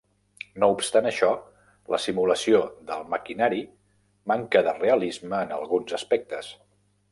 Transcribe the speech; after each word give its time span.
No 0.61 0.69
obstant 0.75 1.07
això, 1.09 1.29
la 1.95 1.99
simulació 2.05 2.63
del 2.89 3.05
maquinari 3.13 3.61
manca 4.35 4.65
de 4.69 4.75
realisme 4.81 5.45
en 5.45 5.57
alguns 5.61 5.97
aspectes. 6.03 6.53